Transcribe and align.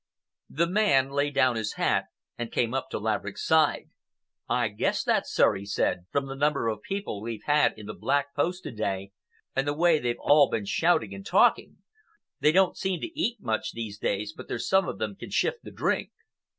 The 0.49 0.65
man 0.65 1.11
laid 1.11 1.35
down 1.35 1.57
his 1.57 1.73
hat 1.73 2.05
and 2.35 2.51
came 2.51 2.73
up 2.73 2.89
to 2.89 2.97
Laverick's 2.97 3.45
side. 3.45 3.91
"I 4.49 4.67
guess 4.69 5.03
that, 5.03 5.27
sir," 5.27 5.53
he 5.53 5.67
said, 5.67 6.07
"from 6.11 6.25
the 6.25 6.33
number 6.33 6.69
of 6.69 6.81
people 6.81 7.21
we've 7.21 7.43
had 7.45 7.77
in 7.77 7.85
the 7.85 7.93
'Black 7.93 8.33
Post' 8.33 8.63
to 8.63 8.71
day, 8.71 9.11
and 9.55 9.67
the 9.67 9.75
way 9.77 9.99
they've 9.99 10.15
all 10.19 10.49
been 10.49 10.65
shouting 10.65 11.13
and 11.13 11.23
talking. 11.23 11.83
They 12.39 12.51
don't 12.51 12.75
seem 12.77 12.99
to 13.01 13.15
eat 13.19 13.41
much 13.41 13.73
these 13.73 13.99
days, 13.99 14.33
but 14.35 14.47
there's 14.47 14.67
some 14.67 14.87
of 14.87 14.97
them 14.97 15.15
can 15.17 15.29
shift 15.29 15.59
the 15.63 15.69
drink." 15.71 16.09